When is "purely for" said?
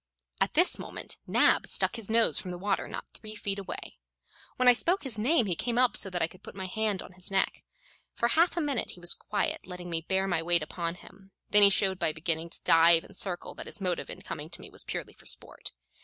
14.83-15.27